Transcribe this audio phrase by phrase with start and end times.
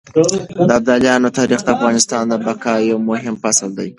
[0.67, 3.89] د ابدالیانو تاريخ د افغانستان د بقا يو مهم فصل دی.